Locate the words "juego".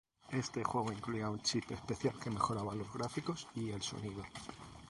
0.63-0.91